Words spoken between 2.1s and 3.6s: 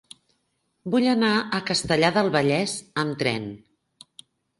del Vallès amb tren.